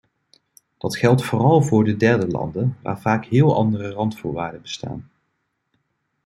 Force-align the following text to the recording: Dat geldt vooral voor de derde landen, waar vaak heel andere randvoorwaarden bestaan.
Dat 0.77 0.97
geldt 0.97 1.23
vooral 1.23 1.61
voor 1.61 1.83
de 1.83 1.97
derde 1.97 2.27
landen, 2.27 2.77
waar 2.81 3.01
vaak 3.01 3.25
heel 3.25 3.55
andere 3.55 3.89
randvoorwaarden 3.91 4.61
bestaan. 4.61 5.09